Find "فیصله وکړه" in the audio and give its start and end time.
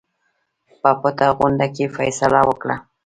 1.95-2.75